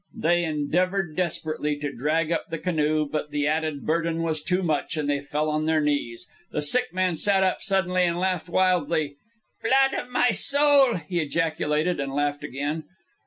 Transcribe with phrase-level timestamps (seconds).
[0.17, 4.97] They endeavored desperately to drag up the canoe, but the added burden was too much,
[4.97, 6.27] and they fell on their knees.
[6.51, 9.17] The sick man sat up suddenly and laughed wildly.
[9.61, 12.85] "Blood of my soul!" he ejaculated, and laughed again.